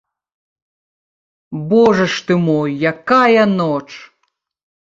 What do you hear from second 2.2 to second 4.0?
ты мой, якая ноч!